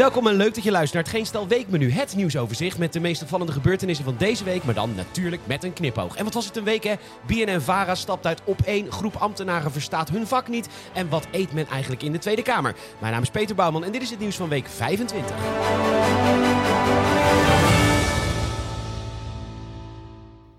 [0.00, 1.90] Welkom en leuk dat je luistert naar het Geen Stel Weekmenu.
[1.90, 5.72] Het nieuwsoverzicht met de meest opvallende gebeurtenissen van deze week, maar dan natuurlijk met een
[5.72, 6.16] knipoog.
[6.16, 6.94] En wat was het een week hè?
[7.26, 8.92] BNN-Vara stapt uit op één.
[8.92, 10.68] Groep ambtenaren verstaat hun vak niet.
[10.92, 12.74] En wat eet men eigenlijk in de Tweede Kamer?
[12.98, 15.36] Mijn naam is Peter Bouwman en dit is het nieuws van week 25.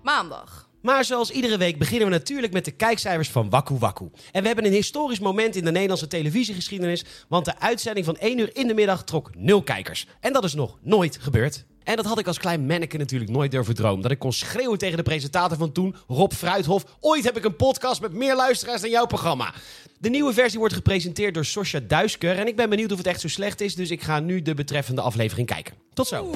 [0.02, 0.61] Maandag.
[0.82, 4.10] Maar zoals iedere week beginnen we natuurlijk met de kijkcijfers van Waku Waku.
[4.32, 8.38] En we hebben een historisch moment in de Nederlandse televisiegeschiedenis, want de uitzending van 1
[8.38, 10.06] uur in de middag trok nul kijkers.
[10.20, 11.64] En dat is nog nooit gebeurd.
[11.84, 14.02] En dat had ik als klein manneke natuurlijk nooit durven dromen.
[14.02, 16.84] Dat ik kon schreeuwen tegen de presentator van toen, Rob Fruithof.
[17.00, 19.54] Ooit heb ik een podcast met meer luisteraars dan jouw programma.
[19.98, 22.38] De nieuwe versie wordt gepresenteerd door Sosja Duisker.
[22.38, 23.74] En ik ben benieuwd of het echt zo slecht is.
[23.74, 25.74] Dus ik ga nu de betreffende aflevering kijken.
[25.94, 26.30] Tot zo.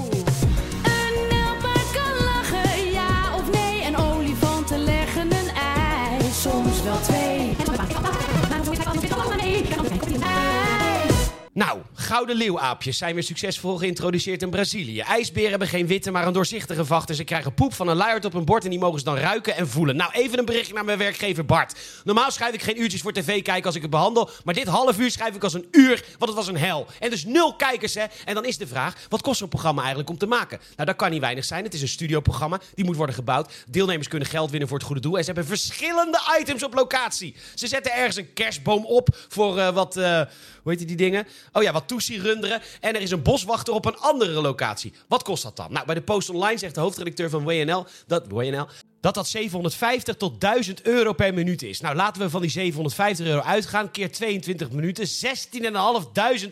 [12.07, 15.01] Gouden leeuwaapjes zijn weer succesvol geïntroduceerd in Brazilië.
[15.01, 17.09] IJsberen hebben geen witte, maar een doorzichtige vacht.
[17.09, 19.17] En ze krijgen poep van een luierd op een bord en die mogen ze dan
[19.17, 19.97] ruiken en voelen.
[19.97, 21.79] Nou, even een berichtje naar mijn werkgever Bart.
[22.05, 24.31] Normaal schrijf ik geen uurtjes voor tv kijken als ik het behandel.
[24.45, 26.87] Maar dit half uur schrijf ik als een uur, want het was een hel.
[26.99, 28.05] En dus nul kijkers, hè.
[28.25, 30.59] En dan is de vraag, wat kost zo'n programma eigenlijk om te maken?
[30.77, 31.65] Nou, dat kan niet weinig zijn.
[31.65, 33.53] Het is een studioprogramma, die moet worden gebouwd.
[33.69, 35.17] Deelnemers kunnen geld winnen voor het goede doel.
[35.17, 37.35] En ze hebben verschillende items op locatie.
[37.55, 40.21] Ze zetten ergens een kerstboom op voor eh, wat, eh,
[40.63, 41.27] hoe heet die dingen?
[41.53, 42.63] Oh ja, wat toesie-runderen.
[42.81, 44.93] En er is een boswachter op een andere locatie.
[45.09, 45.73] Wat kost dat dan?
[45.73, 48.67] Nou, bij de Post Online zegt de hoofdredacteur van WNL dat, WNL,
[49.01, 51.81] dat dat 750 tot 1000 euro per minuut is.
[51.81, 53.91] Nou, laten we van die 750 euro uitgaan.
[53.91, 55.07] Keer 22 minuten.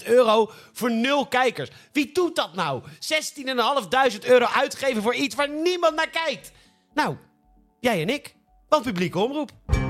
[0.00, 1.70] 16.500 euro voor nul kijkers.
[1.92, 2.82] Wie doet dat nou?
[4.12, 6.52] 16.500 euro uitgeven voor iets waar niemand naar kijkt.
[6.94, 7.16] Nou,
[7.80, 8.34] jij en ik.
[8.68, 9.83] Want publieke omroep.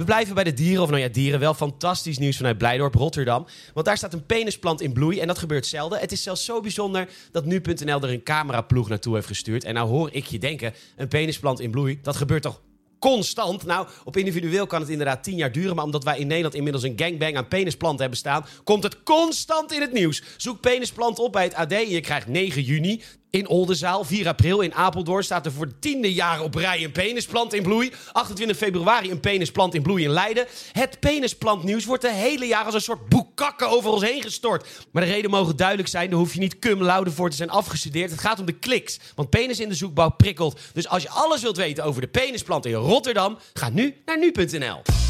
[0.00, 1.54] We blijven bij de dieren, of nou ja, dieren wel.
[1.54, 3.46] Fantastisch nieuws vanuit Blijdorp, Rotterdam.
[3.74, 5.98] Want daar staat een penisplant in bloei en dat gebeurt zelden.
[5.98, 9.64] Het is zelfs zo bijzonder dat nu.nl er een cameraploeg naartoe heeft gestuurd.
[9.64, 12.60] En nou hoor ik je denken, een penisplant in bloei, dat gebeurt toch
[12.98, 13.64] constant?
[13.64, 15.76] Nou, op individueel kan het inderdaad tien jaar duren.
[15.76, 18.46] Maar omdat wij in Nederland inmiddels een gangbang aan penisplanten hebben staan...
[18.64, 20.22] komt het constant in het nieuws.
[20.36, 23.02] Zoek penisplant op bij het AD en je krijgt 9 juni...
[23.30, 26.92] In Oldenzaal, 4 april in Apeldoorn staat er voor de tiende jaar op rij een
[26.92, 27.92] penisplant in bloei.
[28.12, 30.46] 28 februari een penisplant in bloei in Leiden.
[30.72, 34.68] Het penisplantnieuws wordt de hele jaar als een soort boekakken over ons heen gestort.
[34.90, 37.50] Maar de reden mogen duidelijk zijn, daar hoef je niet cum laude voor te zijn
[37.50, 38.10] afgestudeerd.
[38.10, 40.60] Het gaat om de kliks, want penis in de zoekbouw prikkelt.
[40.72, 45.09] Dus als je alles wilt weten over de penisplant in Rotterdam, ga nu naar nu.nl.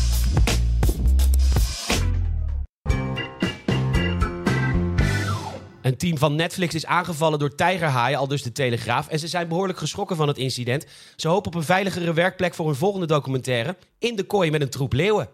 [5.82, 9.08] Een team van Netflix is aangevallen door tijgerhaaien, al dus de Telegraaf.
[9.08, 10.86] En ze zijn behoorlijk geschrokken van het incident.
[11.16, 13.76] Ze hopen op een veiligere werkplek voor hun volgende documentaire.
[13.98, 15.28] In de kooi met een troep leeuwen.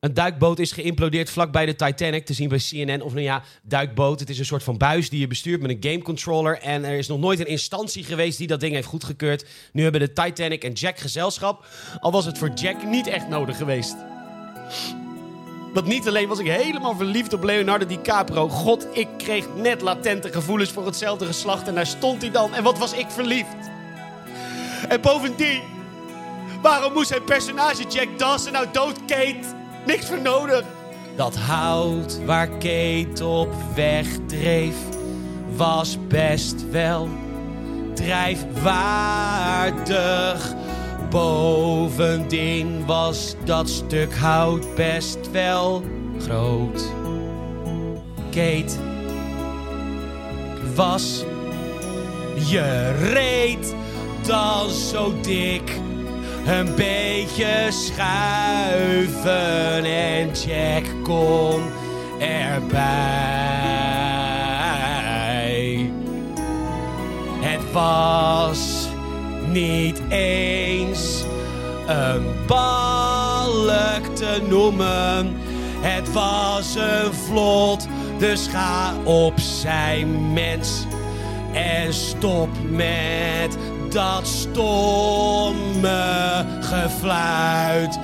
[0.00, 3.02] Een duikboot is geïmplodeerd vlakbij de Titanic, te zien bij CNN.
[3.02, 4.20] Of nou ja, duikboot.
[4.20, 6.58] Het is een soort van buis die je bestuurt met een gamecontroller.
[6.58, 9.46] En er is nog nooit een instantie geweest die dat ding heeft goedgekeurd.
[9.72, 11.66] Nu hebben de Titanic en Jack gezelschap.
[12.00, 13.96] Al was het voor Jack niet echt nodig geweest.
[15.72, 18.48] Want niet alleen was ik helemaal verliefd op Leonardo DiCaprio.
[18.48, 21.68] God, ik kreeg net latente gevoelens voor hetzelfde geslacht.
[21.68, 22.54] En daar stond hij dan.
[22.54, 23.56] En wat was ik verliefd.
[24.88, 25.62] En bovendien,
[26.62, 29.40] waarom moest zijn personage Jack Dawson nou dood, Kate?
[29.86, 30.64] Niks voor nodig.
[31.16, 34.76] Dat hout waar Kate op wegdreef,
[35.56, 37.08] was best wel
[37.94, 40.54] drijfwaardig.
[41.10, 45.82] Bovendien was dat stuk hout best wel
[46.18, 46.92] groot.
[48.30, 48.74] Kate,
[50.74, 51.24] was
[52.34, 53.74] je reet
[54.26, 55.78] dan zo dik?
[56.46, 59.24] Een beetje schuiven
[59.84, 61.62] en Jack kon
[62.18, 63.50] erbij.
[67.40, 68.69] Het was
[69.52, 71.24] niet eens
[71.86, 75.36] een balk te noemen.
[75.80, 77.86] Het was een vlot,
[78.18, 80.86] dus ga opzij mens.
[81.52, 83.56] En stop met
[83.90, 86.02] dat stomme
[86.60, 87.98] gefluit.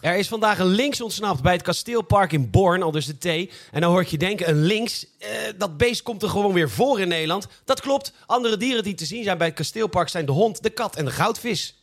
[0.00, 3.52] Er is vandaag een links ontsnapt bij het kasteelpark in Born, al dus de T.
[3.70, 5.28] En dan hoor je denken, een links, eh,
[5.58, 7.46] dat beest komt er gewoon weer voor in Nederland.
[7.64, 8.12] Dat klopt.
[8.26, 11.04] Andere dieren die te zien zijn bij het kasteelpark zijn de hond, de kat en
[11.04, 11.74] de goudvis.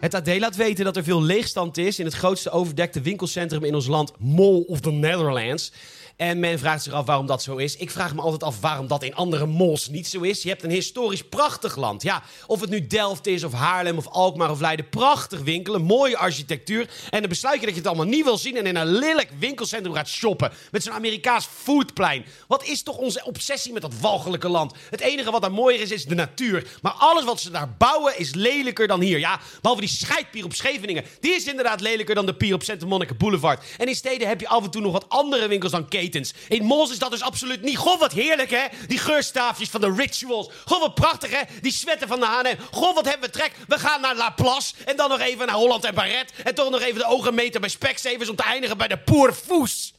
[0.00, 3.74] Het AD laat weten dat er veel leegstand is in het grootste overdekte winkelcentrum in
[3.74, 5.72] ons land, Mall of the Netherlands.
[6.16, 7.76] En men vraagt zich af waarom dat zo is.
[7.76, 10.42] Ik vraag me altijd af waarom dat in andere mols niet zo is.
[10.42, 12.02] Je hebt een historisch prachtig land.
[12.02, 14.88] Ja, of het nu Delft is, of Haarlem, of Alkmaar, of Leiden.
[14.88, 16.90] Prachtig winkelen, mooie architectuur.
[17.10, 18.56] En dan besluit je dat je het allemaal niet wil zien...
[18.56, 20.52] en in een lelijk winkelcentrum gaat shoppen.
[20.70, 22.24] Met zo'n Amerikaans foodplein.
[22.48, 24.74] Wat is toch onze obsessie met dat walgelijke land?
[24.90, 26.66] Het enige wat daar mooier is, is de natuur.
[26.82, 29.18] Maar alles wat ze daar bouwen is lelijker dan hier.
[29.18, 31.04] Ja, behalve die scheidpier op Scheveningen.
[31.20, 33.64] Die is inderdaad lelijker dan de pier op Santa Monica Boulevard.
[33.78, 36.34] En in steden heb je af en toe nog wat andere winkels dan ketens.
[36.48, 37.76] In malls is dat dus absoluut niet.
[37.76, 38.64] Goh, wat heerlijk, hè?
[38.86, 40.50] Die geurstaafjes van de rituals.
[40.64, 41.40] Goh, wat prachtig, hè?
[41.60, 42.56] Die sweater van de H&M.
[42.72, 43.52] Goh, wat hebben we trek.
[43.68, 44.74] We gaan naar La Place.
[44.84, 46.32] En dan nog even naar Holland en Barret.
[46.44, 48.28] En toch nog even de ogen meten bij Specsavers...
[48.28, 49.94] om te eindigen bij de Pour Fous.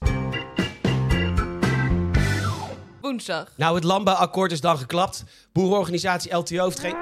[3.02, 3.52] Woensdag.
[3.56, 5.24] Nou, het landbouwakkoord is dan geklapt.
[5.54, 6.96] Boerenorganisatie LTO heeft geen...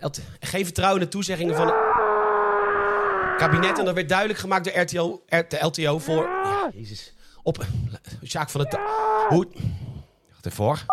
[0.00, 1.85] LT geen vertrouwen in de toezeggingen van
[3.36, 3.78] kabinet.
[3.78, 6.22] En dat werd duidelijk gemaakt door de LTO voor...
[6.22, 7.14] Ja, jezus.
[7.42, 7.64] Op...
[8.24, 8.78] Sjaak van het...
[9.28, 9.46] Hoe...
[10.30, 10.84] Wacht even hoor.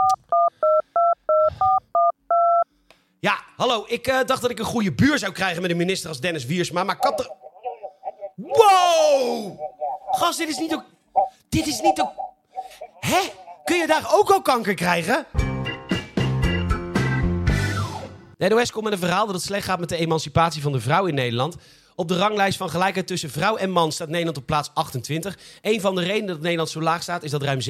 [3.19, 3.84] Ja, hallo.
[3.88, 6.45] Ik eh, dacht dat ik een goede buur zou krijgen met een minister als Dennis
[6.45, 6.84] Wiersma.
[6.84, 7.31] Maar er...
[8.36, 9.60] Wow!
[10.12, 10.84] Gast, dit is niet ook...
[11.50, 12.12] Dit is niet ook...
[13.00, 13.19] Hè?
[13.63, 15.25] Kun je daar ook al kanker krijgen?
[18.38, 20.80] De NOS komt met een verhaal dat het slecht gaat met de emancipatie van de
[20.80, 21.56] vrouw in Nederland.
[21.95, 25.38] Op de ranglijst van gelijkheid tussen vrouw en man staat Nederland op plaats 28.
[25.62, 27.24] Een van de redenen dat Nederland zo laag staat...
[27.24, 27.63] is dat ruim 77%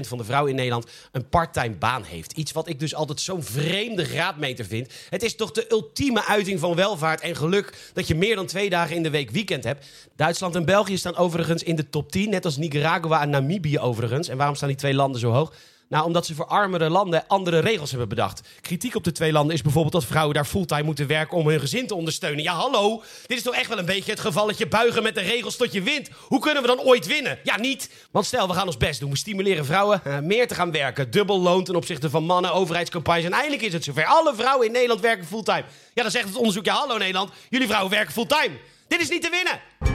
[0.00, 2.32] van de vrouwen in Nederland een parttime baan heeft.
[2.32, 4.92] Iets wat ik dus altijd zo'n vreemde graadmeter vind.
[5.10, 7.90] Het is toch de ultieme uiting van welvaart en geluk...
[7.92, 9.86] dat je meer dan twee dagen in de week weekend hebt.
[10.16, 12.30] Duitsland en België staan overigens in de top 10...
[12.30, 14.28] net als Nicaragua en Namibië overigens.
[14.28, 15.52] En waarom staan die twee landen zo hoog?
[15.90, 18.40] Nou, omdat ze voor armere landen andere regels hebben bedacht.
[18.60, 21.60] Kritiek op de twee landen is bijvoorbeeld dat vrouwen daar fulltime moeten werken om hun
[21.60, 22.42] gezin te ondersteunen.
[22.42, 25.56] Ja, hallo, dit is toch echt wel een beetje het gevalletje buigen met de regels
[25.56, 26.08] tot je wint.
[26.26, 27.38] Hoe kunnen we dan ooit winnen?
[27.42, 27.90] Ja, niet.
[28.10, 29.10] Want stel, we gaan ons best doen.
[29.10, 31.10] We stimuleren vrouwen eh, meer te gaan werken.
[31.10, 33.24] Dubbel loon ten opzichte van mannen, overheidscampagnes.
[33.24, 34.04] En eindelijk is het zover.
[34.04, 35.64] Alle vrouwen in Nederland werken fulltime.
[35.94, 38.58] Ja, dan zegt het onderzoek, ja, hallo Nederland, jullie vrouwen werken fulltime.
[38.88, 39.89] Dit is niet te winnen.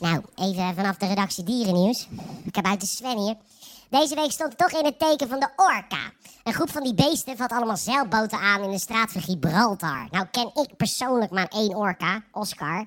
[0.00, 2.08] Nou, even vanaf de redactie Dierennieuws.
[2.44, 3.36] Ik heb uit de Sven hier.
[3.90, 6.12] Deze week stond het toch in het teken van de orka.
[6.44, 10.08] Een groep van die beesten valt allemaal zeilboten aan in de straat van Gibraltar.
[10.10, 12.86] Nou ken ik persoonlijk maar één orka, Oscar.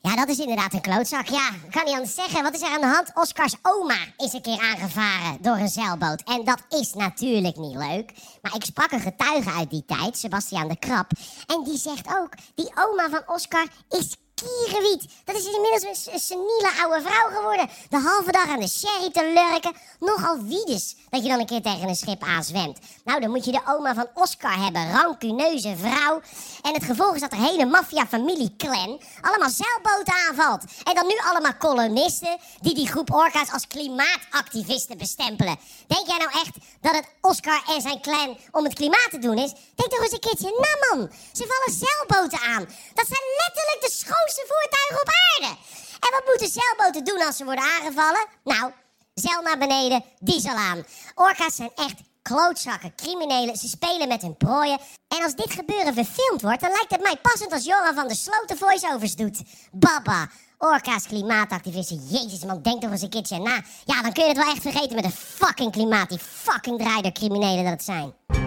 [0.00, 1.26] Ja, dat is inderdaad een klootzak.
[1.26, 2.42] Ja, ik kan niet anders zeggen.
[2.42, 3.10] Wat is er aan de hand?
[3.14, 6.22] Oscars oma is een keer aangevaren door een zeilboot.
[6.22, 8.12] En dat is natuurlijk niet leuk.
[8.42, 11.10] Maar ik sprak een getuige uit die tijd, Sebastiaan de Krap.
[11.46, 15.04] En die zegt ook, die oma van Oscar is kierenwiet.
[15.24, 17.68] Dat is inmiddels een, seniele oude vrouw geworden.
[17.88, 19.72] De halve dag aan de sherry te lurken.
[20.00, 22.78] Nogal wiedes dat je dan een keer tegen een schip aanzwemt.
[23.04, 24.92] Nou, dan moet je de oma van Oscar hebben.
[24.92, 26.20] Rancuneuze vrouw.
[26.62, 30.64] En het gevolg is dat de hele maffia-familie-clan allemaal zeilboten aanvalt.
[30.84, 35.58] En dan nu allemaal kolonisten die die groep orka's als klimaatactivisten bestempelen.
[35.86, 39.38] Denk jij nou echt dat het Oscar en zijn clan om het klimaat te doen
[39.38, 39.52] is?
[39.74, 41.10] Denk toch eens een keertje na, man.
[41.32, 42.68] Ze vallen zeilboten aan.
[42.94, 43.90] Dat zijn letterlijk de
[44.32, 45.56] voertuigen op aarde.
[46.00, 48.26] En wat moeten zeilboten doen als ze worden aangevallen?
[48.44, 48.72] Nou,
[49.14, 50.84] zeil naar beneden, diesel aan.
[51.14, 53.56] Orka's zijn echt klootzakken, criminelen.
[53.56, 54.78] Ze spelen met hun prooien.
[55.08, 58.16] En als dit gebeuren verfilmd wordt, dan lijkt het mij passend als Joran van der
[58.16, 59.42] Sloot de voice-overs doet.
[59.72, 60.28] Baba.
[60.58, 62.06] Orka's klimaatactivisten.
[62.08, 63.62] Jezus man, denk toch eens een keertje na.
[63.84, 66.08] Ja, dan kun je het wel echt vergeten met een fucking klimaat.
[66.08, 68.43] Die fucking draaider criminelen dat het zijn.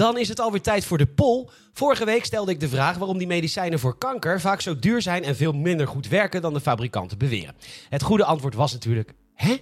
[0.00, 1.48] Dan is het alweer tijd voor de poll.
[1.72, 5.24] Vorige week stelde ik de vraag waarom die medicijnen voor kanker vaak zo duur zijn
[5.24, 7.56] en veel minder goed werken dan de fabrikanten beweren.
[7.88, 9.56] Het goede antwoord was natuurlijk: hè?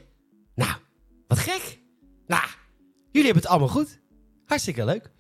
[0.55, 0.73] Nou,
[1.27, 1.79] wat gek.
[2.27, 2.43] Nou,
[3.11, 3.99] jullie hebben het allemaal goed.
[4.45, 5.11] Hartstikke leuk.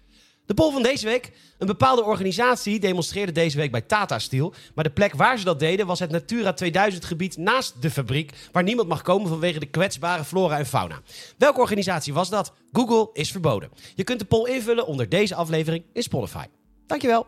[0.49, 1.33] De poll van deze week.
[1.59, 4.55] Een bepaalde organisatie demonstreerde deze week bij Tata Steel.
[4.75, 8.33] Maar de plek waar ze dat deden was het Natura 2000 gebied naast de fabriek.
[8.52, 11.00] Waar niemand mag komen vanwege de kwetsbare flora en fauna.
[11.38, 12.52] Welke organisatie was dat?
[12.73, 13.71] Google is verboden.
[13.95, 16.45] Je kunt de poll invullen onder deze aflevering in Spotify.
[16.87, 17.26] Dankjewel.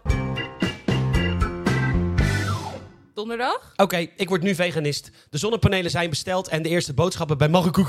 [3.20, 3.72] Donderdag.
[3.76, 5.10] Oké, ik word nu veganist.
[5.30, 7.86] De zonnepanelen zijn besteld en de eerste boodschappen bij Marokko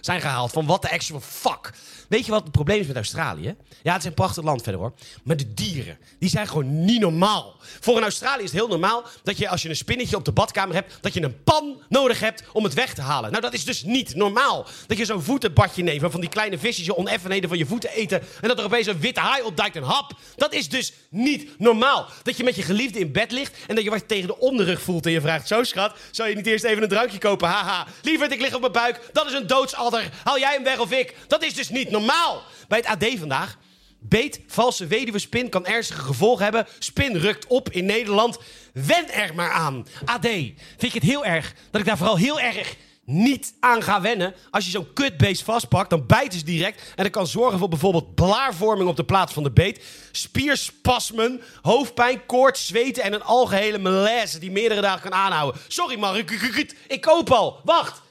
[0.00, 0.52] zijn gehaald.
[0.52, 1.72] Van wat de actual fuck.
[2.08, 3.56] Weet je wat het probleem is met Australië?
[3.82, 4.92] Ja, het is een prachtig land verder hoor.
[5.24, 7.56] Maar de dieren, die zijn gewoon niet normaal.
[7.60, 10.32] Voor een Australië is het heel normaal dat je als je een spinnetje op de
[10.32, 13.30] badkamer hebt, dat je een pan nodig hebt om het weg te halen.
[13.30, 14.66] Nou, dat is dus niet normaal.
[14.86, 18.20] Dat je zo'n voetenbadje neemt waarvan die kleine visjes je oneffenheden van je voeten eten
[18.40, 20.12] en dat er opeens een witte haai opduikt en hap.
[20.36, 22.06] Dat is dus niet normaal.
[22.22, 24.80] Dat je met je geliefde in bed ligt en dat je wat tegen de onderrug
[24.80, 27.48] voelt en je vraagt, zo schat, zou je niet eerst even een drankje kopen?
[27.48, 29.00] Haha, lieverd, ik lig op mijn buik.
[29.12, 30.10] Dat is een doodsadder.
[30.24, 31.14] Haal jij hem weg of ik?
[31.26, 32.42] Dat is dus niet normaal.
[32.68, 33.58] Bij het AD vandaag.
[34.00, 36.66] Beet, valse weduwespin kan ernstige gevolgen hebben.
[36.78, 38.38] Spin rukt op in Nederland.
[38.72, 39.86] Wen er maar aan.
[40.04, 42.76] AD, vind ik het heel erg dat ik daar vooral heel erg
[43.10, 44.34] niet aan ga wennen.
[44.50, 46.92] Als je zo'n kutbeest vastpakt, dan bijten ze direct.
[46.96, 49.84] En dat kan zorgen voor bijvoorbeeld blaarvorming op de plaats van de beet.
[50.12, 55.60] Spierspasmen, hoofdpijn, koorts, zweten en een algehele malaise die meerdere dagen kan aanhouden.
[55.68, 57.60] Sorry ik, ik koop al.
[57.64, 58.02] Wacht.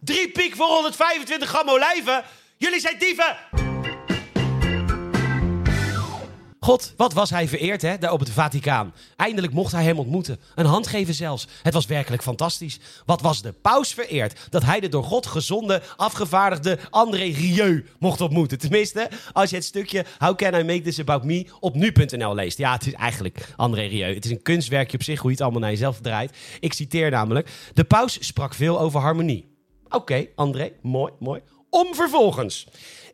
[0.00, 2.24] Drie piek voor 125 gram olijven.
[2.56, 3.69] Jullie zijn dieven.
[6.62, 8.94] God, wat was hij vereerd hè, daar op het Vaticaan.
[9.16, 10.40] Eindelijk mocht hij hem ontmoeten.
[10.54, 11.46] Een hand geven zelfs.
[11.62, 12.78] Het was werkelijk fantastisch.
[13.06, 18.20] Wat was de paus vereerd dat hij de door God gezonde, afgevaardigde André Rieu mocht
[18.20, 18.58] ontmoeten.
[18.58, 22.58] Tenminste, als je het stukje How Can I Make This About Me op nu.nl leest.
[22.58, 24.14] Ja, het is eigenlijk André Rieu.
[24.14, 26.36] Het is een kunstwerkje op zich, hoe je het allemaal naar jezelf draait.
[26.60, 27.50] Ik citeer namelijk.
[27.74, 29.48] De paus sprak veel over harmonie.
[29.88, 31.40] Oké, André, mooi, mooi.
[31.70, 32.66] Om vervolgens.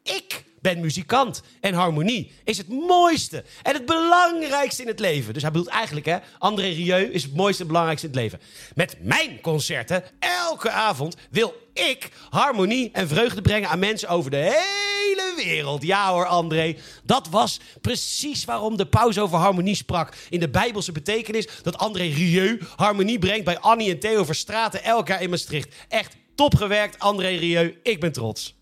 [0.03, 5.33] Ik ben muzikant en harmonie is het mooiste en het belangrijkste in het leven.
[5.33, 8.41] Dus hij bedoelt eigenlijk, hè, André Rieu is het mooiste en belangrijkste in het leven.
[8.75, 14.37] Met mijn concerten, elke avond, wil ik harmonie en vreugde brengen aan mensen over de
[14.37, 15.83] hele wereld.
[15.83, 16.77] Ja hoor, André.
[17.05, 20.15] Dat was precies waarom de paus over harmonie sprak.
[20.31, 25.09] In de bijbelse betekenis dat André Rieu harmonie brengt bij Annie en Theo Verstraten elk
[25.09, 25.75] jaar in Maastricht.
[25.89, 27.79] Echt top gewerkt, André Rieu.
[27.83, 28.56] Ik ben trots.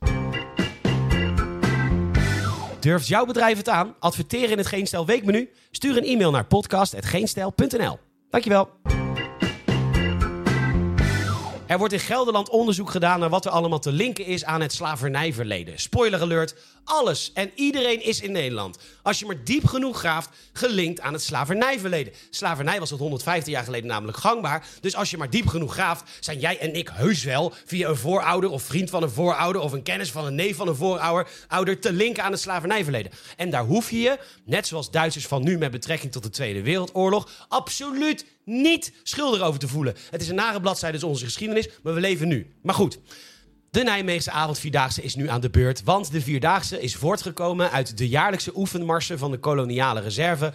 [2.85, 3.95] Durft jouw bedrijf het aan?
[3.99, 5.51] Adverteren in het Geen Stijl weekmenu?
[5.71, 7.99] Stuur een e-mail naar podcast.geenstijl.nl.
[8.31, 8.69] Dankjewel.
[11.75, 14.73] Er wordt in Gelderland onderzoek gedaan naar wat er allemaal te linken is aan het
[14.73, 15.79] slavernijverleden.
[15.79, 16.55] Spoiler alert,
[16.85, 18.79] alles en iedereen is in Nederland.
[19.03, 22.13] Als je maar diep genoeg graaft, gelinkt aan het slavernijverleden.
[22.31, 24.67] Slavernij was tot 150 jaar geleden namelijk gangbaar.
[24.81, 27.97] Dus als je maar diep genoeg graaft, zijn jij en ik heus wel via een
[27.97, 31.33] voorouder of vriend van een voorouder of een kennis van een neef van een voorouder
[31.49, 33.13] ouder, te linken aan het slavernijverleden.
[33.37, 36.63] En daar hoef je je, net zoals Duitsers van nu met betrekking tot de Tweede
[36.63, 39.95] Wereldoorlog, absoluut niet schuldig over te voelen.
[40.11, 42.55] Het is een nare bladzijde dus onze geschiedenis, maar we leven nu.
[42.63, 42.99] Maar goed.
[43.71, 48.09] De Nijmeegse avondvierdaagse is nu aan de beurt, want de vierdaagse is voortgekomen uit de
[48.09, 50.53] jaarlijkse oefenmarsen van de koloniale reserve.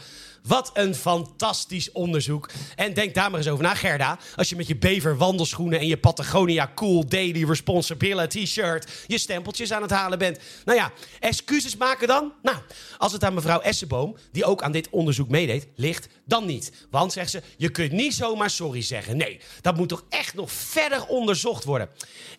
[0.47, 2.49] Wat een fantastisch onderzoek.
[2.75, 4.19] En denk daar maar eens over na, Gerda.
[4.35, 9.71] Als je met je bever wandelschoenen en je Patagonia Cool Daily Responsibility shirt je stempeltjes
[9.71, 10.39] aan het halen bent.
[10.65, 12.33] Nou ja, excuses maken dan?
[12.41, 12.57] Nou,
[12.97, 16.71] als het aan mevrouw Essenboom, die ook aan dit onderzoek meedeed, ligt, dan niet.
[16.89, 19.17] Want, zegt ze, je kunt niet zomaar sorry zeggen.
[19.17, 21.89] Nee, dat moet toch echt nog verder onderzocht worden.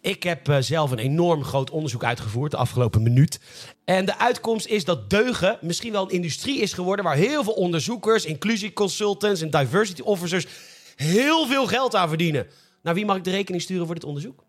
[0.01, 3.41] Ik heb eh, zelf een enorm groot onderzoek uitgevoerd de afgelopen minuut.
[3.85, 7.53] En de uitkomst is dat deugen misschien wel een industrie is geworden waar heel veel
[7.53, 10.47] onderzoekers, inclusieconsultants en diversity officers
[10.97, 12.47] heel veel geld aan verdienen.
[12.83, 14.45] Naar wie mag ik de rekening sturen voor dit onderzoek?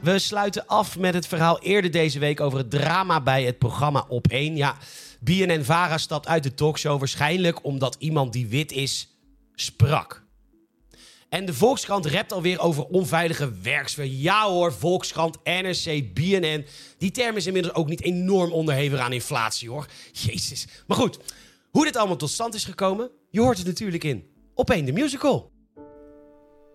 [0.00, 4.06] We sluiten af met het verhaal eerder deze week over het drama bij het programma
[4.06, 4.52] Op1.
[4.54, 4.76] Ja,
[5.20, 9.08] BNN-Vara stapt uit de talkshow waarschijnlijk omdat iemand die wit is
[9.54, 10.26] sprak.
[11.28, 14.04] En de Volkskrant rept alweer over onveilige werksfeer.
[14.04, 16.66] Ja hoor, Volkskrant, NRC, BNN.
[16.98, 19.86] Die term is inmiddels ook niet enorm onderhevig aan inflatie hoor.
[20.12, 20.66] Jezus.
[20.86, 21.18] Maar goed,
[21.70, 25.50] hoe dit allemaal tot stand is gekomen, je hoort het natuurlijk in Opeen de Musical.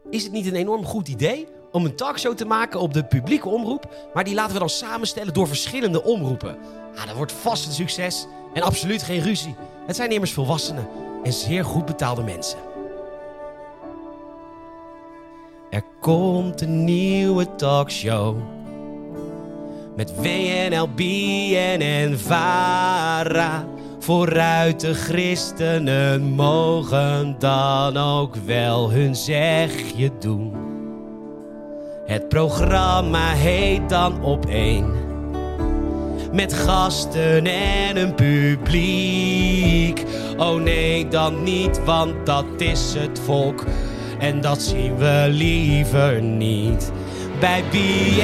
[0.10, 3.50] Is het niet een enorm goed idee om een talkshow te maken op de publieke
[3.50, 6.58] omroep, maar die laten we dan samenstellen door verschillende omroepen?
[6.96, 9.56] Ah, dat wordt vast een succes en absoluut geen ruzie.
[9.88, 10.88] Het zijn immers volwassenen
[11.24, 12.73] en zeer goed betaalde mensen.
[15.74, 18.36] Er komt een nieuwe talkshow.
[19.96, 23.66] Met WNL, BNN, VARA.
[24.00, 30.54] Vooruit de christenen mogen dan ook wel hun zegje doen.
[32.06, 34.94] Het programma heet dan op één.
[36.32, 40.04] Met gasten en een publiek.
[40.38, 43.64] Oh nee, dan niet, want dat is het volk.
[44.24, 46.92] En dat zien we liever niet
[47.40, 48.24] bij BNN.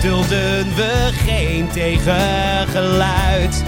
[0.00, 3.64] Dulden we geen tegengeluid,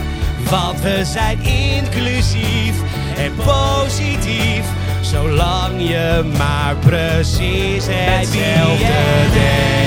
[0.50, 2.82] want we zijn inclusief
[3.16, 4.64] en positief.
[5.00, 8.84] Zolang je maar precies hetzelfde
[9.32, 9.86] denkt,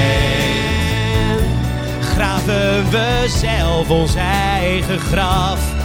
[2.14, 5.79] graven we zelf ons eigen graf.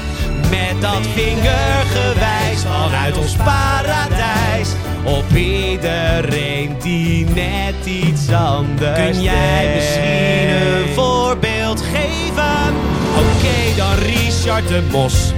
[0.55, 4.69] Met dat vingergewijs vanuit ons paradijs.
[5.05, 12.75] Op iedereen die net iets anders Kun jij misschien een voorbeeld geven?
[13.19, 15.33] Oké, dan Richard de Mos.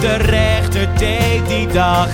[0.00, 2.08] De rechter deed die dag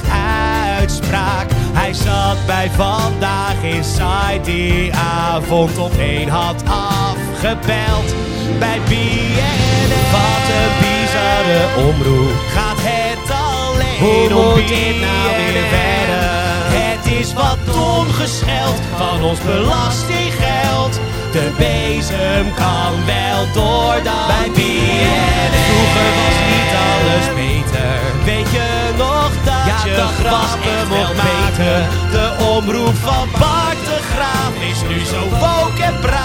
[0.78, 1.46] uitspraak.
[1.72, 8.14] Hij zat bij vandaag inside die avond op één had afgebeld
[8.58, 9.90] bij BNN.
[10.12, 11.01] Wat een
[11.32, 12.32] bizarre omroep.
[12.48, 16.30] Gaat het alleen Hoe om dit nou weer verder?
[16.78, 21.00] Het is wat ongescheld van ons belastinggeld.
[21.32, 25.52] De bezem kan wel door dan bij BNN.
[25.68, 27.96] Vroeger was niet alles beter.
[28.24, 31.88] Weet je nog dat ja, je grappen mocht maken?
[32.10, 36.21] De omroep van Bart de Graaf is nu zo woke en braaf.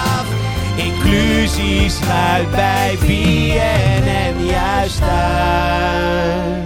[1.08, 6.66] Inclusie sluit bij BNN juist uit.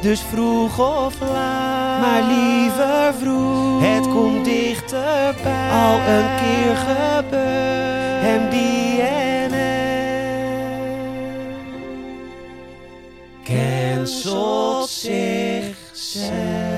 [0.00, 3.82] Dus vroeg of laat, maar liever vroeg.
[3.82, 8.24] Het komt dichterbij, al een keer gebeurd.
[8.24, 9.54] En BNN
[13.44, 16.73] cancelt zichzelf.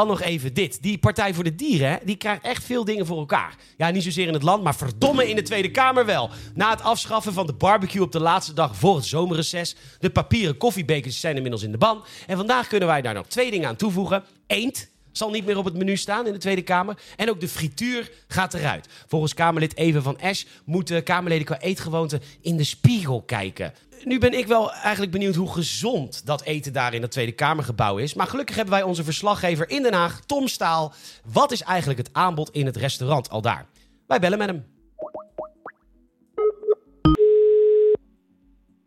[0.00, 0.82] Dan nog even dit.
[0.82, 3.54] Die Partij voor de Dieren, die krijgt echt veel dingen voor elkaar.
[3.76, 6.30] Ja, niet zozeer in het land, maar verdomme in de Tweede Kamer wel.
[6.54, 9.76] Na het afschaffen van de barbecue op de laatste dag voor het zomerreces.
[9.98, 12.04] De papieren koffiebekers zijn inmiddels in de ban.
[12.26, 14.24] En vandaag kunnen wij daar nog twee dingen aan toevoegen.
[14.46, 16.98] Eend zal niet meer op het menu staan in de Tweede Kamer.
[17.16, 18.88] En ook de frituur gaat eruit.
[19.06, 23.72] Volgens Kamerlid Even van Esch moeten Kamerleden qua eetgewoonten in de spiegel kijken.
[24.04, 27.96] Nu ben ik wel eigenlijk benieuwd hoe gezond dat eten daar in het Tweede Kamergebouw
[27.98, 28.14] is.
[28.14, 30.92] Maar gelukkig hebben wij onze verslaggever in Den Haag, Tom Staal.
[31.32, 33.66] Wat is eigenlijk het aanbod in het restaurant al daar?
[34.06, 34.64] Wij bellen met hem.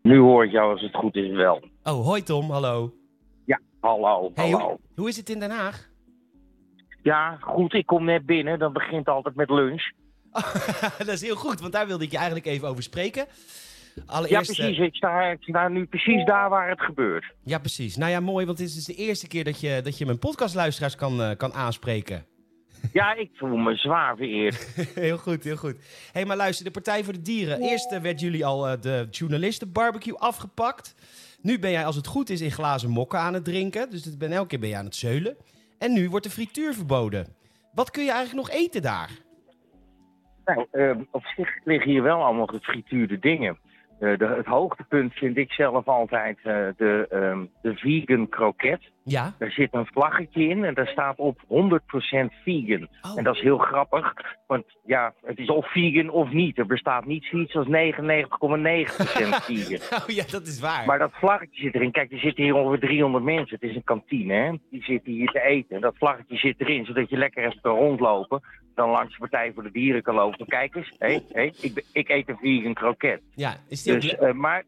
[0.01, 1.67] Nu hoor ik jou als het goed is wel.
[1.83, 2.93] Oh, hoi Tom, hallo.
[3.45, 4.65] Ja, hallo, Hey, hallo.
[4.67, 5.89] hoe, hoe is het in Den Haag?
[7.03, 8.59] Ja, goed, ik kom net binnen.
[8.59, 9.91] Dat begint altijd met lunch.
[10.97, 13.25] dat is heel goed, want daar wilde ik je eigenlijk even over spreken.
[13.95, 14.77] Ja, Allereerst, eh, precies.
[14.77, 17.33] Ik sta, ik sta nu precies daar waar het gebeurt.
[17.43, 17.95] Ja, precies.
[17.95, 20.19] Nou ja, mooi, want dit is dus de eerste keer dat je, dat je mijn
[20.19, 22.25] podcastluisteraars kan, eh, kan aanspreken.
[22.91, 24.73] Ja, ik voel me zwaar vereerd.
[24.95, 25.75] heel goed, heel goed.
[25.75, 25.79] Hé,
[26.11, 27.61] hey, maar luister, de Partij voor de Dieren.
[27.61, 30.95] Eerst eh, werd jullie al eh, de journalistenbarbecue afgepakt.
[31.41, 33.89] Nu ben jij, als het goed is, in glazen mokken aan het drinken.
[33.89, 35.37] Dus het ben, elke keer ben je aan het zeulen.
[35.79, 37.35] En nu wordt de frituur verboden.
[37.73, 39.09] Wat kun je eigenlijk nog eten daar?
[40.45, 43.57] Nou, eh, op zich liggen hier wel allemaal gefrituurde dingen.
[44.03, 48.81] Eh, de, het hoogtepunt vind ik zelf altijd eh, de, ehm, de vegan kroket.
[49.03, 49.33] Ja?
[49.39, 51.45] Daar zit een vlaggetje in en daar staat op 100%
[52.43, 52.87] vegan.
[53.01, 53.17] Oh.
[53.17, 54.13] En dat is heel grappig,
[54.47, 56.57] want ja, het is of vegan of niet.
[56.57, 57.71] Er bestaat niet zoiets als 99,9%
[59.47, 59.99] vegan.
[60.01, 60.85] Oh ja, dat is waar.
[60.85, 61.91] Maar dat vlaggetje zit erin.
[61.91, 63.57] Kijk, er zitten hier ongeveer 300 mensen.
[63.59, 64.51] Het is een kantine, hè.
[64.69, 65.75] Die zitten hier te eten.
[65.75, 68.41] En dat vlaggetje zit erin, zodat je lekker even kan rondlopen.
[68.75, 70.47] Dan langs de Partij voor de Dieren kan lopen.
[70.47, 73.21] Kijk eens, hé, hé, ik, ben- ik eet een vegan kroket.
[73.35, 74.63] Ja, is die Dus, eh, maar...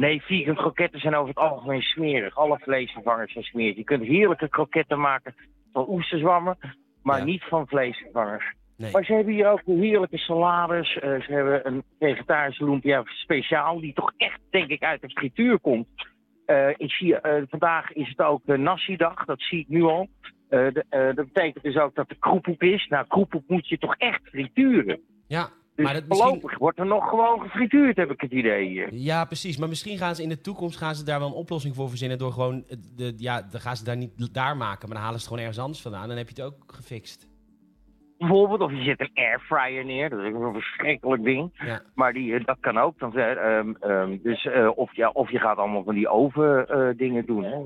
[0.00, 2.36] Nee, vegan kroketten zijn over het algemeen smerig.
[2.36, 3.76] Alle vleesvervangers zijn smerig.
[3.76, 5.34] Je kunt heerlijke kroketten maken
[5.72, 6.58] van oesterzwammen,
[7.02, 7.24] maar Ja.
[7.24, 8.52] niet van vleesvervangers.
[8.76, 8.92] Nee.
[8.92, 10.94] Maar ze hebben hier ook heerlijke salades.
[10.98, 15.58] eh, ze hebben een vegetarische lumpia speciaal, die toch echt, denk ik, uit de frituur
[15.60, 15.88] komt.
[16.46, 20.08] Eh, ik zie, eh, vandaag is het ook nasi-dag, dat zie ik nu al.
[20.48, 22.86] De- dat betekent dus ook dat er kroephoek is.
[22.88, 25.00] Nou, kroephoek moet je toch echt frituren.
[25.26, 25.48] Ja,
[25.80, 26.28] Dus maar dat misschien...
[26.28, 28.94] voorlopig wordt er nog gewoon gefrituurd, heb ik het idee hier.
[28.94, 29.58] Ja, precies.
[29.58, 32.18] Maar misschien gaan ze in de toekomst gaan ze daar wel een oplossing voor verzinnen.
[32.18, 32.64] Door gewoon,
[32.96, 35.38] de, ja, dan gaan ze daar niet daar maken, maar dan halen ze het gewoon
[35.38, 36.08] ergens anders vandaan.
[36.08, 37.28] Dan heb je het ook gefixt.
[38.18, 41.50] Bijvoorbeeld, of je zet een airfryer neer, dat is een verschrikkelijk ding.
[41.52, 41.82] Ja.
[41.94, 42.98] Maar die, eh, dat kan ook.
[42.98, 46.94] Dan, eh, ehm, ehm, dus, eh, of, ja, of je gaat allemaal van die oven
[46.96, 47.44] dingen doen.
[47.44, 47.58] Hè.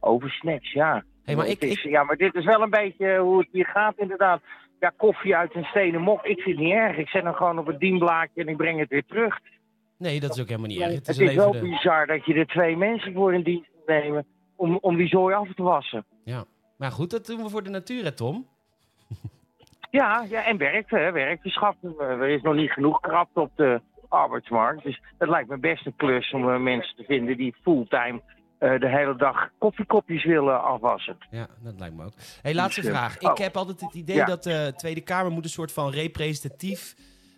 [0.00, 1.04] Ovensnacks, ja.
[1.26, 3.94] Hey, maar Het ik, Ja, maar dit is wel een beetje hoe het hier gaat
[3.96, 4.40] inderdaad.
[4.80, 6.96] Ja, koffie uit een stenen mok, ik vind het niet erg.
[6.96, 9.38] Ik zet hem gewoon op het dienblaadje en ik breng het weer terug.
[9.98, 10.94] nee, dat is ook helemaal niet erg.
[10.94, 11.60] Het Het is alleen wel de...
[11.60, 15.34] bizar dat je er twee mensen voor in dienst moet nemen om, om die zooi
[15.34, 16.04] af te wassen.
[16.24, 16.44] Ja.
[16.76, 18.46] Maar goed, dat doen we voor de natuur, hè, Tom?
[19.90, 21.40] Ja, ja en werkt, hè, eh,
[21.98, 24.82] er is nog niet genoeg kracht op de arbeidsmarkt.
[24.82, 28.22] Dus het lijkt me best een klus om eh, mensen te vinden die fulltime
[28.58, 31.16] eh, de hele dag koffiekopjes willen afwassen.
[31.30, 32.12] Ja, dat lijkt me ook.
[32.42, 33.16] hey, laatste Dus, eh, vraag.
[33.18, 33.36] Ik oh.
[33.36, 34.24] heb altijd het idee Ja.
[34.24, 36.94] dat de Tweede Kamer moet een soort van representatief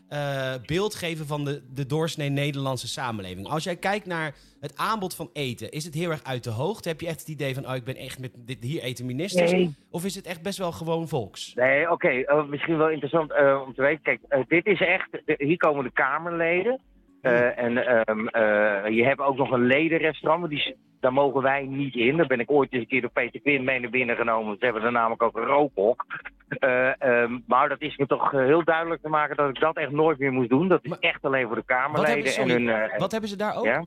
[0.08, 3.46] eh, beeld geven van de, de doorsnee Nederlandse samenleving.
[3.46, 6.88] Als jij kijkt naar het aanbod van eten, is het heel erg uit de hoogte?
[6.88, 9.52] Heb je echt het idee van, oh, ik ben echt met dit, hier eten ministers?
[9.52, 9.74] Nee.
[9.90, 11.54] Of is het echt best wel gewoon volks?
[11.54, 14.02] Nee, oké, eh, misschien wel interessant eh, om te weten.
[14.02, 16.80] Kijk, eh, dit is echt, hier komen de Kamerleden.
[17.20, 21.62] Eh, en ehm, eh, je hebt ook nog een ledenrestaurant, maar die, daar mogen wij
[21.66, 22.16] niet in.
[22.16, 24.56] Daar ben ik ooit eens een keer door Peter Quinn mee naar binnen genomen.
[24.58, 26.06] Ze hebben er namelijk ook een rookhok.
[26.48, 29.76] Eh, ehm, maar dat is me toch eh, heel duidelijk te maken dat ik dat
[29.76, 30.68] echt nooit meer moest doen.
[30.68, 32.68] Dat is Maar- echt alleen voor de Wat hebben, Kamerleden en hun...
[32.90, 33.64] eh, wat hebben ze daar ook?
[33.64, 33.84] ja?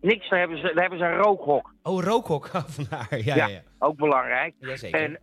[0.00, 1.74] Niks, daar hebben, ze, daar hebben ze een rookhok.
[1.82, 2.50] Oh, rookhok.
[2.54, 3.06] Oh, vandaar.
[3.24, 3.60] Ja, ja, Ja.
[3.78, 4.54] Ook belangrijk.
[4.58, 5.00] Jazeker.
[5.00, 5.18] En,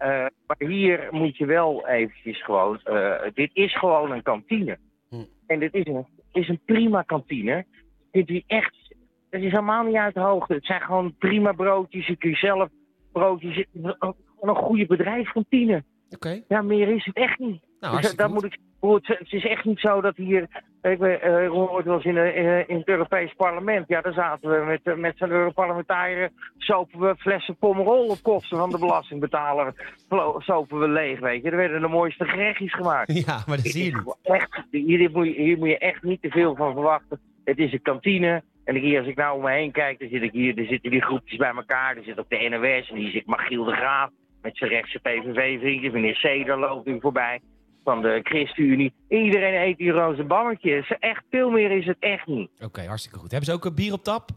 [0.48, 2.80] maar hier moet je wel eventjes gewoon...
[3.34, 4.78] dit is gewoon een kantine.
[5.10, 5.16] Hm.
[5.48, 7.66] En dit is een, is een prima kantine.
[8.12, 8.76] Dit is echt...
[9.34, 10.54] Het is helemaal niet uit de hoogte.
[10.54, 12.08] Het zijn gewoon prima broodjes.
[12.08, 12.70] Je kun je zelf
[13.12, 13.66] broodjes...
[13.72, 15.84] Gewoon een goede bedrijfskantine.
[16.10, 16.42] Oké.
[16.48, 17.62] Ja, meer is het echt niet.
[17.80, 18.34] Nou, Dus, dat goed.
[18.34, 18.60] moet ik,
[19.20, 20.48] het is echt niet zo dat hier.
[20.82, 23.88] Ik ben, eh, hoorde wel eens in, eh, in het Europees Parlement.
[23.88, 26.30] Ja, daar zaten we met, eh, met zo'n Europarlementariër.
[26.58, 29.96] Sopen we flessen pommerol op kosten van de belastingbetaler.
[30.38, 31.50] Sopen we leeg, weet je.
[31.50, 33.14] Er werden de mooiste gerechtjes gemaakt.
[33.26, 34.18] Ja, maar dat zie je niet.
[34.22, 37.20] Echt, hier, moet je, hier moet je echt niet te veel van verwachten.
[37.44, 38.44] Het is een kantine.
[38.64, 40.92] En hier, als ik nou om me heen kijk, dan zit ik hier, er zitten
[40.92, 41.98] die groepjes bij elkaar.
[41.98, 44.10] Er zit ook de NOS en hier zit Magiel de Graaf
[44.42, 45.92] met zijn rechtse PVV-vriendjes.
[45.92, 47.42] Meneer Ceder loopt nu voorbij
[47.84, 48.94] van de ChristenUnie.
[49.10, 50.94] Iedereen eet hier roze bammetjes.
[51.00, 52.50] Echt, veel meer is het echt niet.
[52.60, 53.32] Oké, hartstikke goed.
[53.32, 54.30] Hebben ze ook een bier op tap?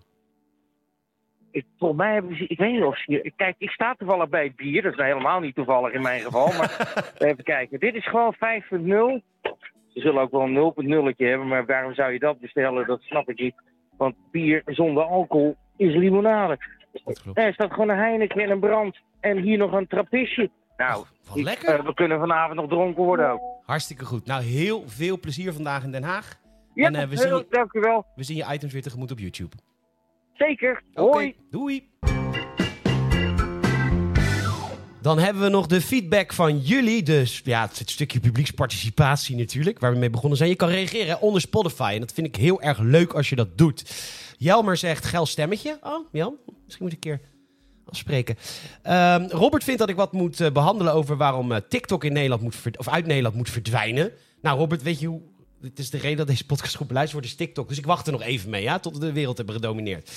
[1.51, 4.45] Ik, volgens mij hebben ze, ik weet niet of ze kijk, ik sta toevallig bij
[4.45, 4.83] het bier.
[4.83, 6.47] Dat is nou helemaal niet toevallig in mijn geval.
[6.47, 8.41] Maar even kijken, dit is gewoon 5.0.
[9.89, 12.87] Ze zullen ook wel een 0.0'tje hebben, maar waarom zou je dat bestellen?
[12.87, 13.55] Dat snap ik niet.
[13.97, 16.59] Want bier zonder alcohol is limonade.
[17.35, 18.97] Er staat gewoon een Heineken en een brand.
[19.21, 20.51] En hier nog een trappistje.
[20.77, 21.79] Nou, Wat ik- lekker.
[21.79, 23.41] eh, we kunnen vanavond nog dronken worden ook.
[23.67, 24.27] Hartstikke goed.
[24.27, 26.41] Nou, heel veel plezier vandaag in Den Haag.
[26.75, 28.07] Ja, En, eh, we zien heel- je- dank u wel.
[28.15, 29.57] We zien je items weer tegemoet op YouTube.
[30.35, 30.83] Zeker.
[30.95, 31.37] Hoi.
[31.51, 31.89] doei.
[35.07, 37.03] Dan hebben we nog de feedback van jullie.
[37.03, 40.51] Dus ja, het stukje publieksparticipatie natuurlijk, waar we mee begonnen zijn.
[40.51, 43.59] Je kan reageren onder Spotify en dat vind ik heel erg leuk als je dat
[43.59, 43.85] doet.
[44.39, 45.79] Jelmer zegt geil stemmetje.
[45.83, 47.21] Oh, Jan, misschien moet ik een keer
[47.85, 48.37] afspreken.
[48.83, 52.43] Ehm, Robert vindt dat ik wat moet eh, behandelen over waarom eh, TikTok in Nederland
[52.43, 54.13] moet of uit Nederland moet verdwijnen.
[54.43, 55.21] Nou, Robert, weet je hoe.
[55.63, 57.69] Het is de reden dat deze podcast goed beluisterd wordt, is TikTok.
[57.69, 60.11] Dus ik wacht er nog even mee, ja, tot we de wereld hebben gedomineerd.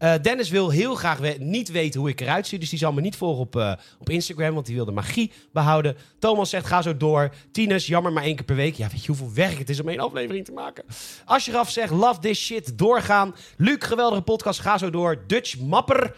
[0.00, 2.58] Eh, Dennis wil heel graag we- niet weten hoe ik eruit zie.
[2.58, 5.32] Dus die zal me niet volgen op, eh, op Instagram, want die wil de magie
[5.52, 5.96] behouden.
[6.18, 7.34] Thomas zegt, ga zo door.
[7.52, 8.74] Tinus, jammer maar één keer per week.
[8.74, 10.84] Ja, weet je hoeveel werk het is om één aflevering te maken?
[11.24, 13.34] Ashraf zegt, love this shit, doorgaan.
[13.56, 15.22] Luc, geweldige podcast, ga zo door.
[15.26, 16.16] Dutch Mapper,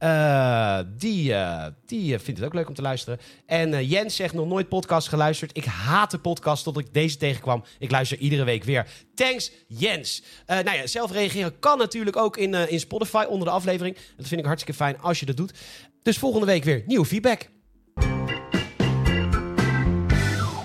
[0.00, 3.18] eh, die, eh, die eh, vindt het ook leuk om te luisteren.
[3.46, 5.56] En Jens zegt, nog nooit podcast geluisterd.
[5.56, 7.64] Ik haat de podcast tot ik deze tegenkwam.
[7.78, 8.86] Ik luister iedere week weer.
[9.14, 10.22] Thanks, Jens.
[10.46, 13.96] Nou ja, zelf reageren kan natuurlijk ook in, in Spotify onder de aflevering.
[14.16, 15.52] Dat vind ik hartstikke fijn als je dat doet.
[16.02, 17.48] Dus volgende week weer nieuwe feedback.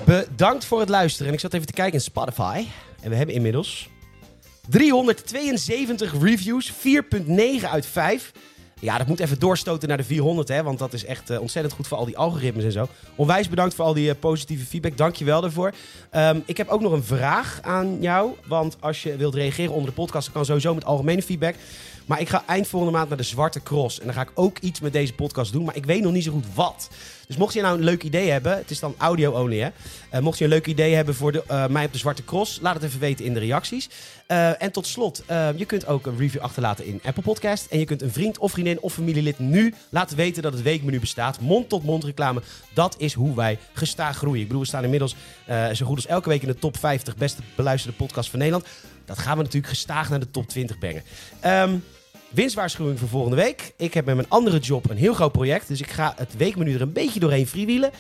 [0.06, 1.28] Bedankt voor het luisteren.
[1.28, 2.66] En ik zat even te kijken in Spotify.
[3.02, 3.90] En we hebben inmiddels
[4.70, 8.32] 372 reviews, 4,9 uit 5.
[8.86, 11.76] Ja, dat moet even doorstoten naar de 400, hè, want dat is echt eh, ontzettend
[11.76, 12.88] goed voor al die algoritmes en zo.
[13.16, 14.98] Onwijs bedankt voor al die eh, positieve feedback.
[14.98, 15.74] Dank je wel daarvoor.
[16.10, 19.90] Ehm, ik heb ook nog een vraag aan jou, want als je wilt reageren onder
[19.90, 21.56] de podcast, dan kan sowieso met algemene feedback.
[22.06, 24.00] Maar ik ga eind volgende maand naar de Zwarte Cross.
[24.00, 26.24] En dan ga ik ook iets met deze podcast doen, maar ik weet nog niet
[26.24, 26.90] zo goed wat.
[27.28, 29.70] Dus mocht je nou een leuk idee hebben, het is dan audio only hè.
[30.10, 32.60] Eh, mocht je een leuk idee hebben voor de, eh, mij op de Zwarte Cross,
[32.62, 33.90] laat het even weten in de reacties.
[34.28, 35.24] Eh, en tot slot,
[35.56, 37.66] je kunt ook een review achterlaten in Apple Podcast.
[37.66, 41.00] En je kunt een vriend of vriendin of familielid nu laten weten dat het weekmenu
[41.00, 41.40] bestaat.
[41.40, 42.42] Mond-tot-mond reclame,
[42.74, 44.42] dat is hoe wij gestaag groeien.
[44.42, 45.16] Ik bedoel, we staan inmiddels
[45.74, 48.68] zo goed als elke week in de top 50 beste beluisterde podcasts van Nederland.
[49.06, 51.04] Dat gaan we natuurlijk gestaag naar de top 20 brengen.
[51.40, 51.76] Ehm
[52.30, 53.74] winstwaarschuwing voor volgende week.
[53.78, 55.68] Ik heb met mijn andere job een heel groot project.
[55.68, 57.92] Dus ik ga het weekmenu er een beetje doorheen freewheelen.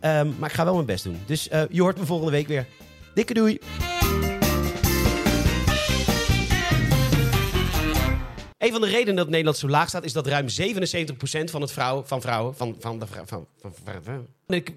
[0.00, 1.18] Ehm, maar ik ga wel mijn best doen.
[1.26, 2.66] Dus eh, je hoort me volgende week weer.
[3.14, 3.58] Dikke doei.
[8.58, 11.72] Een van de redenen dat Nederland zo laag staat, is dat ruim 77% van het
[11.72, 14.74] vrouwen, van vrouwen, van, van de van, van, van, van- ik-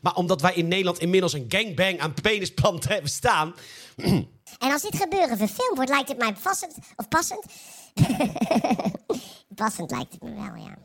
[0.00, 3.54] maar omdat wij in Nederland inmiddels een gangbang aan penisplanten hebben staan,
[4.58, 6.78] En als dit gebeuren verfilmd wordt, lijkt het mij passend...
[6.96, 7.44] Of passend?
[9.54, 10.78] passend lijkt het me wel, ja.